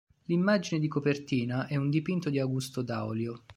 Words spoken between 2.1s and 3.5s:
di Augusto Daolio.